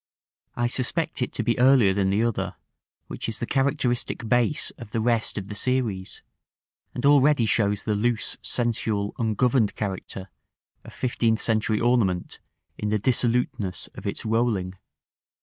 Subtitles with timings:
[0.55, 2.55] I suspect it to be earlier than the other,
[3.05, 6.23] which is the characteristic base of the rest of the series,
[6.95, 10.29] and already shows the loose, sensual, ungoverned character
[10.83, 12.39] of fifteenth century ornament
[12.79, 14.73] in the dissoluteness of its rolling.